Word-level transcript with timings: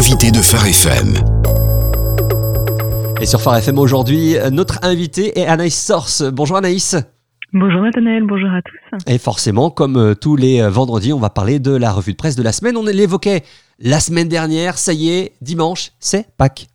L'invité 0.00 0.30
de 0.30 0.40
Phare 0.40 0.66
FM. 0.66 1.12
Et 3.20 3.26
sur 3.26 3.38
Phare 3.38 3.58
FM 3.58 3.78
aujourd'hui, 3.78 4.34
notre 4.50 4.78
invité 4.82 5.38
est 5.38 5.44
Anaïs 5.44 5.78
Source. 5.78 6.22
Bonjour 6.22 6.56
Anaïs. 6.56 6.96
Bonjour 7.52 7.82
Nathanaël, 7.82 8.24
bonjour 8.26 8.48
à 8.48 8.62
tous. 8.62 9.12
Et 9.12 9.18
forcément, 9.18 9.68
comme 9.68 9.98
euh, 9.98 10.14
tous 10.14 10.36
les 10.36 10.62
euh, 10.62 10.70
vendredis, 10.70 11.12
on 11.12 11.18
va 11.18 11.28
parler 11.28 11.58
de 11.58 11.76
la 11.76 11.92
revue 11.92 12.12
de 12.12 12.16
presse 12.16 12.34
de 12.34 12.42
la 12.42 12.52
semaine. 12.52 12.78
On 12.78 12.84
l'évoquait 12.86 13.42
la 13.78 14.00
semaine 14.00 14.28
dernière, 14.28 14.78
ça 14.78 14.94
y 14.94 15.10
est, 15.10 15.32
dimanche, 15.42 15.90
c'est 16.00 16.34
Pâques. 16.38 16.68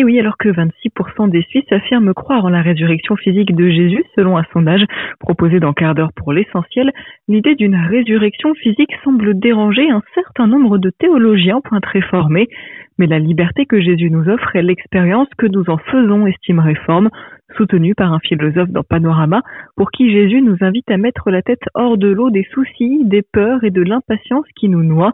Et 0.00 0.04
oui, 0.04 0.18
alors 0.18 0.38
que 0.38 0.48
26% 0.48 1.28
des 1.28 1.42
Suisses 1.42 1.70
affirment 1.70 2.14
croire 2.14 2.46
en 2.46 2.48
la 2.48 2.62
résurrection 2.62 3.16
physique 3.16 3.54
de 3.54 3.68
Jésus, 3.68 4.02
selon 4.16 4.38
un 4.38 4.44
sondage 4.50 4.82
proposé 5.18 5.60
dans 5.60 5.74
quart 5.74 5.94
d'heure 5.94 6.14
pour 6.16 6.32
l'essentiel, 6.32 6.90
l'idée 7.28 7.54
d'une 7.54 7.76
résurrection 7.76 8.54
physique 8.54 8.94
semble 9.04 9.38
déranger 9.38 9.90
un 9.90 10.00
certain 10.14 10.46
nombre 10.46 10.78
de 10.78 10.88
théologiens 10.88 11.60
point 11.60 11.80
très. 11.80 12.00
Mais 12.96 13.06
la 13.06 13.18
liberté 13.18 13.66
que 13.66 13.78
Jésus 13.78 14.10
nous 14.10 14.26
offre 14.30 14.56
est 14.56 14.62
l'expérience 14.62 15.28
que 15.36 15.46
nous 15.46 15.68
en 15.68 15.76
faisons, 15.76 16.26
estime 16.26 16.60
Réforme, 16.60 17.10
soutenue 17.58 17.94
par 17.94 18.14
un 18.14 18.20
philosophe 18.20 18.70
dans 18.70 18.84
Panorama, 18.84 19.42
pour 19.76 19.90
qui 19.90 20.10
Jésus 20.10 20.40
nous 20.40 20.56
invite 20.62 20.90
à 20.90 20.96
mettre 20.96 21.30
la 21.30 21.42
tête 21.42 21.64
hors 21.74 21.98
de 21.98 22.08
l'eau 22.08 22.30
des 22.30 22.46
soucis, 22.54 23.04
des 23.04 23.20
peurs 23.20 23.64
et 23.64 23.70
de 23.70 23.82
l'impatience 23.82 24.46
qui 24.56 24.70
nous 24.70 24.82
noient. 24.82 25.12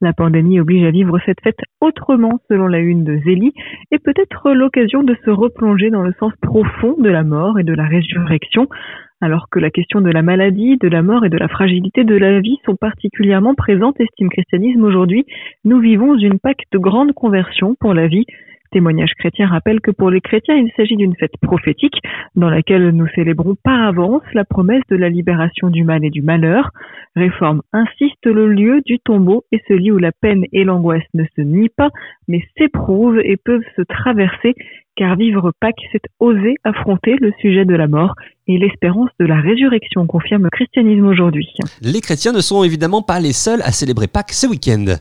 La 0.00 0.12
pandémie 0.12 0.60
oblige 0.60 0.84
à 0.84 0.92
vivre 0.92 1.18
cette 1.26 1.40
fête 1.42 1.58
autrement, 1.80 2.40
selon 2.48 2.68
la 2.68 2.78
une 2.78 3.02
de 3.02 3.18
Zélie, 3.24 3.52
et 3.90 3.98
peut-être 3.98 4.52
l'occasion 4.52 5.02
de 5.02 5.16
se 5.24 5.30
replonger 5.30 5.90
dans 5.90 6.02
le 6.02 6.14
sens 6.20 6.32
profond 6.40 6.94
de 6.98 7.08
la 7.08 7.24
mort 7.24 7.58
et 7.58 7.64
de 7.64 7.72
la 7.72 7.84
résurrection, 7.84 8.68
alors 9.20 9.48
que 9.50 9.58
la 9.58 9.70
question 9.70 10.00
de 10.00 10.10
la 10.10 10.22
maladie, 10.22 10.76
de 10.76 10.86
la 10.86 11.02
mort 11.02 11.24
et 11.24 11.30
de 11.30 11.36
la 11.36 11.48
fragilité 11.48 12.04
de 12.04 12.14
la 12.14 12.38
vie 12.38 12.58
sont 12.64 12.76
particulièrement 12.76 13.54
présentes, 13.54 13.98
estime 13.98 14.28
Christianisme 14.28 14.84
aujourd'hui, 14.84 15.24
nous 15.64 15.80
vivons 15.80 16.16
une 16.16 16.38
Pâque 16.38 16.62
de 16.70 16.78
grande 16.78 17.12
conversion 17.12 17.74
pour 17.80 17.92
la 17.92 18.06
vie, 18.06 18.26
Témoignage 18.70 19.12
chrétien 19.18 19.46
rappelle 19.46 19.80
que 19.80 19.90
pour 19.90 20.10
les 20.10 20.20
chrétiens, 20.20 20.56
il 20.56 20.70
s'agit 20.76 20.96
d'une 20.96 21.16
fête 21.16 21.36
prophétique 21.40 22.00
dans 22.36 22.50
laquelle 22.50 22.90
nous 22.90 23.06
célébrons 23.14 23.56
par 23.62 23.80
avance 23.88 24.22
la 24.34 24.44
promesse 24.44 24.82
de 24.90 24.96
la 24.96 25.08
libération 25.08 25.70
du 25.70 25.84
mal 25.84 26.04
et 26.04 26.10
du 26.10 26.22
malheur. 26.22 26.70
Réforme 27.16 27.62
insiste 27.72 28.26
le 28.26 28.52
lieu 28.52 28.82
du 28.84 28.98
tombeau 28.98 29.44
est 29.52 29.62
celui 29.68 29.90
où 29.90 29.98
la 29.98 30.12
peine 30.12 30.44
et 30.52 30.64
l'angoisse 30.64 31.06
ne 31.14 31.24
se 31.34 31.40
nient 31.40 31.70
pas, 31.74 31.88
mais 32.28 32.42
s'éprouvent 32.56 33.20
et 33.20 33.36
peuvent 33.36 33.64
se 33.76 33.82
traverser, 33.82 34.54
car 34.96 35.16
vivre 35.16 35.52
Pâques, 35.60 35.86
c'est 35.92 36.02
oser 36.20 36.56
affronter 36.64 37.16
le 37.20 37.32
sujet 37.40 37.64
de 37.64 37.74
la 37.74 37.88
mort 37.88 38.14
et 38.46 38.58
l'espérance 38.58 39.10
de 39.18 39.26
la 39.26 39.40
résurrection, 39.40 40.06
confirme 40.06 40.44
le 40.44 40.50
christianisme 40.50 41.06
aujourd'hui. 41.06 41.48
Les 41.80 42.00
chrétiens 42.00 42.32
ne 42.32 42.40
sont 42.40 42.64
évidemment 42.64 43.02
pas 43.02 43.20
les 43.20 43.32
seuls 43.32 43.62
à 43.62 43.72
célébrer 43.72 44.08
Pâques 44.08 44.32
ce 44.32 44.46
week-end. 44.46 44.96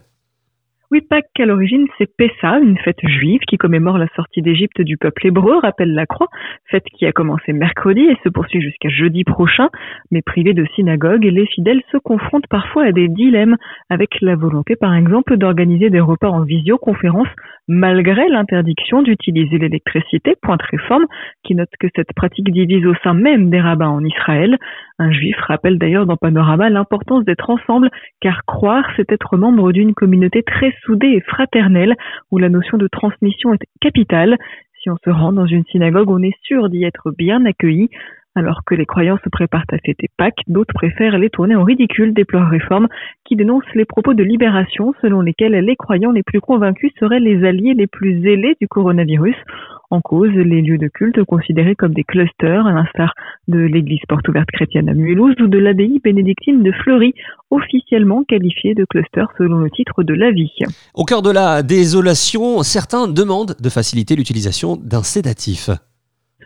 Oui, 0.90 1.02
Pâques, 1.02 1.38
à 1.38 1.46
l'origine, 1.46 1.86
c'est 1.98 2.10
Pessa, 2.16 2.60
une 2.60 2.78
fête 2.78 3.06
juive 3.06 3.42
qui 3.42 3.58
commémore 3.58 3.98
la 3.98 4.08
sortie 4.16 4.42
d'Égypte 4.42 4.80
du 4.80 4.96
peuple 4.96 5.28
hébreu, 5.28 5.58
rappelle 5.58 5.94
la 5.94 6.06
croix, 6.06 6.30
fête 6.72 6.86
qui 6.98 7.06
a 7.06 7.12
commencé 7.12 7.52
mercredi 7.52 8.04
et 8.04 8.16
se 8.24 8.30
poursuit 8.30 8.62
jusqu'à 8.62 8.88
jeudi 8.88 9.26
prochain. 9.26 9.68
Mais 10.12 10.22
privés 10.22 10.54
de 10.54 10.66
synagogue, 10.76 11.26
les 11.26 11.46
fidèles 11.48 11.82
se 11.92 11.98
confrontent 11.98 12.48
parfois 12.48 12.86
à 12.86 12.92
des 12.94 13.10
dilemmes, 13.10 13.58
avec 13.90 14.22
la 14.22 14.38
volonté, 14.38 14.78
par 14.78 14.96
exemple, 14.96 15.36
d'organiser 15.36 15.90
des 15.90 16.00
repas 16.00 16.30
en 16.30 16.44
visioconférence, 16.44 17.28
malgré 17.68 18.30
l'interdiction 18.30 19.02
d'utiliser 19.02 19.58
l'électricité, 19.58 20.36
pointe 20.42 20.62
réforme, 20.62 21.06
qui 21.44 21.54
note 21.54 21.68
que 21.82 21.88
cette 21.98 22.14
pratique 22.16 22.50
divise 22.50 22.86
au 22.86 22.96
sein 23.04 23.14
même 23.14 23.50
des 23.50 23.60
rabbins 23.60 23.90
en 23.90 24.06
Israël. 24.06 24.58
Un 25.00 25.12
juif 25.12 25.36
rappelle 25.42 25.78
d'ailleurs 25.78 26.08
dans 26.08 26.18
Panorama 26.18 26.72
l'importance 26.72 27.24
d'être 27.24 27.52
ensemble, 27.52 27.92
car 28.20 28.46
croire, 28.46 28.84
c'est 28.96 29.12
être 29.12 29.38
membre 29.38 29.72
d'une 29.72 29.94
communauté 29.94 30.42
très 30.42 30.74
soudée 30.84 31.10
et 31.10 31.22
fraternelle, 31.22 31.96
où 32.32 32.40
la 32.40 32.50
notion 32.50 32.78
de 32.78 32.88
transmission 32.88 33.54
est 33.54 33.60
capitale. 33.80 34.38
Si 34.82 34.90
on 34.90 34.98
se 35.04 35.12
rend 35.12 35.34
dans 35.34 35.46
une 35.46 35.66
synagogue, 35.66 36.10
on 36.10 36.24
est 36.24 36.36
sûr 36.42 36.70
d'y 36.70 36.84
être 36.84 37.12
bien 37.12 37.46
accueilli. 37.46 37.90
Alors 38.34 38.62
que 38.66 38.74
les 38.76 38.86
croyants 38.86 39.18
se 39.24 39.30
préparent 39.30 39.66
à 39.72 39.78
fêter 39.78 40.08
Pâques, 40.18 40.42
d'autres 40.48 40.74
préfèrent 40.74 41.18
les 41.18 41.30
tourner 41.30 41.56
en 41.56 41.64
ridicule, 41.64 42.14
déplore 42.14 42.48
Réforme, 42.48 42.88
qui 43.26 43.36
dénonce 43.36 43.66
les 43.76 43.86
propos 43.86 44.14
de 44.16 44.24
libération 44.24 44.94
selon 45.02 45.22
lesquels 45.22 45.54
les 45.54 45.76
croyants 45.76 46.12
les 46.12 46.24
plus 46.24 46.40
convaincus 46.40 46.92
seraient 47.00 47.20
les 47.20 47.44
alliés 47.44 47.74
les 47.76 47.88
plus 47.88 48.22
zélés 48.22 48.56
du 48.62 48.68
coronavirus. 48.68 49.36
En 49.90 50.02
cause, 50.02 50.32
les 50.32 50.62
lieux 50.62 50.78
de 50.78 50.90
culte 50.90 51.24
considérés 51.24 51.76
comme 51.76 51.94
des 51.94 52.04
clusters, 52.04 52.68
à 52.68 52.74
l'instar 52.74 53.14
de 53.48 53.60
l'église 53.60 54.02
porte 54.10 54.28
ouverte 54.28 54.50
chrétienne 54.52 54.90
à 54.90 54.94
Mulhouse 54.94 55.36
ou 55.40 55.48
de 55.48 55.58
l'abbaye 55.58 56.02
bénédictine 56.04 56.62
de 56.62 56.74
Fleury, 56.74 57.14
officiellement 57.52 58.26
qualifiés 58.26 58.74
de 58.74 58.84
clusters 58.84 59.32
selon 59.38 59.60
le 59.60 59.70
titre 59.70 60.04
de 60.04 60.14
l'avis. 60.14 60.52
Au 60.94 61.06
cœur 61.06 61.22
de 61.22 61.32
la 61.32 61.64
désolation, 61.64 62.64
certains 62.64 63.08
demandent 63.08 63.56
de 63.58 63.70
faciliter 63.70 64.18
l'utilisation 64.18 64.76
d'un 64.76 65.04
sédatif. 65.04 65.70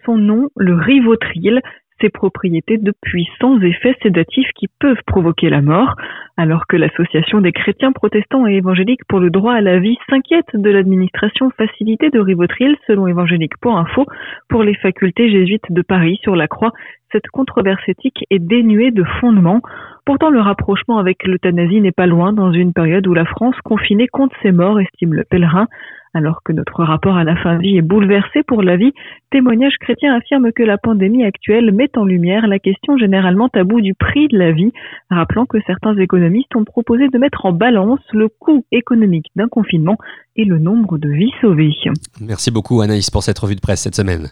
Son 0.06 0.18
nom, 0.18 0.50
le 0.56 0.75
Rivotril, 0.75 1.62
ses 2.01 2.09
propriétés 2.09 2.78
de 2.78 2.94
puissants 3.01 3.62
effets 3.62 3.95
sédatifs 4.01 4.50
qui 4.56 4.67
peuvent 4.79 5.01
provoquer 5.06 5.50
la 5.50 5.62
mort, 5.62 5.95
alors 6.38 6.67
que 6.67 6.75
l'Association 6.75 7.41
des 7.41 7.51
chrétiens 7.51 7.91
protestants 7.91 8.47
et 8.47 8.56
évangéliques 8.56 9.06
pour 9.07 9.19
le 9.19 9.29
droit 9.29 9.53
à 9.53 9.62
la 9.62 9.79
vie 9.79 9.97
s'inquiète 10.09 10.50
de 10.53 10.69
l'administration 10.69 11.51
facilitée 11.51 12.09
de 12.09 12.19
Rivotril, 12.19 12.75
selon 12.88 13.07
Évangélique 13.07 13.57
pour 13.61 13.78
Info, 13.78 14.06
pour 14.50 14.63
les 14.63 14.75
facultés 14.75 15.29
jésuites 15.29 15.72
de 15.72 15.81
Paris 15.81 16.19
sur 16.22 16.35
la 16.35 16.47
croix. 16.47 16.72
Cette 17.11 17.27
controverse 17.27 17.81
éthique 17.88 18.25
est 18.29 18.39
dénuée 18.39 18.91
de 18.91 19.03
fondement. 19.19 19.61
Pourtant, 20.05 20.29
le 20.29 20.39
rapprochement 20.39 20.97
avec 20.97 21.23
l'euthanasie 21.25 21.81
n'est 21.81 21.91
pas 21.91 22.07
loin 22.07 22.31
dans 22.31 22.51
une 22.53 22.72
période 22.73 23.05
où 23.05 23.13
la 23.13 23.25
France 23.25 23.55
confinée 23.66 24.07
compte 24.07 24.31
ses 24.41 24.51
morts, 24.51 24.79
estime 24.79 25.13
le 25.13 25.25
pèlerin. 25.25 25.67
Alors 26.13 26.41
que 26.44 26.51
notre 26.51 26.83
rapport 26.83 27.16
à 27.16 27.23
la 27.23 27.38
fin 27.38 27.55
de 27.55 27.61
vie 27.61 27.77
est 27.77 27.81
bouleversé 27.81 28.44
pour 28.44 28.61
la 28.63 28.75
vie, 28.75 28.94
témoignage 29.29 29.77
chrétien 29.79 30.13
affirme 30.13 30.51
que 30.51 30.63
la 30.63 30.77
pandémie 30.77 31.23
actuelle 31.23 31.72
met 31.72 31.89
en 31.97 32.03
lumière 32.03 32.47
la 32.47 32.59
question 32.59 32.97
généralement 32.97 33.47
taboue 33.47 33.79
du 33.79 33.93
prix 33.93 34.28
de 34.28 34.38
la 34.38 34.51
vie, 34.51 34.73
rappelant 35.09 35.45
que 35.45 35.57
certains 35.66 35.95
économistes 35.97 36.53
ont 36.55 36.66
proposé 36.66 37.07
de 37.07 37.17
mettre 37.17 37.45
en 37.45 37.53
balance 37.53 38.01
le 38.11 38.28
coût 38.28 38.66
économique 38.73 39.28
d'un 39.38 39.47
confinement 39.47 39.97
et 40.35 40.43
le 40.43 40.59
nombre 40.59 40.97
de 40.97 41.09
vies 41.09 41.33
sauvées. 41.39 41.72
Merci 42.19 42.51
beaucoup 42.51 42.81
Anaïs 42.81 43.09
pour 43.09 43.23
cette 43.23 43.39
revue 43.39 43.55
de 43.55 43.61
presse 43.61 43.81
cette 43.81 43.95
semaine. 43.95 44.28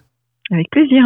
Avec 0.51 0.69
plaisir. 0.71 1.05